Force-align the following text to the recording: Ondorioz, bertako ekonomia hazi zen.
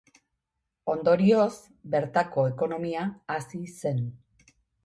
Ondorioz, 0.93 1.51
bertako 1.97 2.47
ekonomia 2.53 3.07
hazi 3.37 3.63
zen. 3.75 4.05